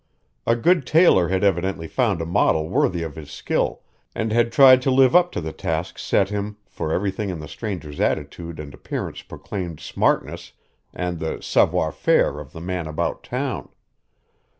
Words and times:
A 0.47 0.55
good 0.55 0.87
tailor 0.87 1.27
had 1.27 1.43
evidently 1.43 1.87
found 1.87 2.23
a 2.23 2.25
model 2.25 2.67
worthy 2.69 3.03
of 3.03 3.15
his 3.15 3.29
skill 3.29 3.81
and 4.15 4.31
had 4.33 4.51
tried 4.51 4.81
to 4.81 4.89
live 4.89 5.15
up 5.15 5.31
to 5.33 5.41
the 5.41 5.51
task 5.53 5.99
set 5.99 6.29
him, 6.29 6.57
for 6.65 6.91
everything 6.91 7.29
in 7.29 7.39
the 7.39 7.47
stranger's 7.47 7.99
attitude 7.99 8.59
and 8.59 8.73
appearance 8.73 9.21
proclaimed 9.21 9.79
smartness 9.79 10.53
and 10.91 11.19
the 11.19 11.39
savoir 11.43 11.91
faire 11.91 12.39
of 12.39 12.51
the 12.51 12.61
man 12.61 12.87
about 12.87 13.21
town. 13.23 13.69